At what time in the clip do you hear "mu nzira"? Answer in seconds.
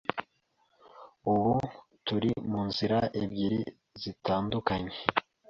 2.51-2.97